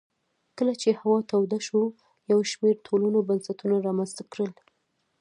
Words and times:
کله 0.57 0.73
چې 0.81 0.89
هوا 0.99 1.17
توده 1.31 1.59
شوه 1.67 1.85
یو 2.31 2.39
شمېر 2.51 2.75
ټولنو 2.87 3.19
بنسټونه 3.27 3.75
رامنځته 3.87 4.23
کړل 4.31 4.51